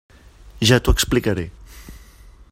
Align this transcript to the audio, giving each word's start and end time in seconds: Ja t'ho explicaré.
Ja 0.69 0.79
t'ho 0.87 0.95
explicaré. 0.97 1.45